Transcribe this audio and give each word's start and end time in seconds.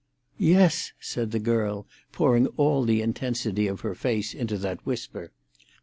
"Yes!" 0.39 0.93
said 0.99 1.29
the 1.29 1.37
girl, 1.37 1.85
pouring 2.11 2.47
all 2.57 2.83
the 2.83 3.03
intensity 3.03 3.67
of 3.67 3.81
her 3.81 3.93
face 3.93 4.33
into 4.33 4.57
that 4.57 4.83
whisper. 4.83 5.31